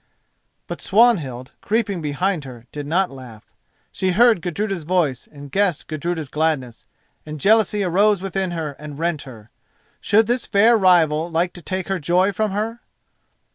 [0.65, 3.53] _"But Swanhild, creeping behind her, did not laugh.
[3.91, 6.87] She heard Gudruda's voice and guessed Gudruda's gladness,
[7.23, 9.51] and jealousy arose within her and rent her.
[9.99, 12.79] Should this fair rival live to take her joy from her?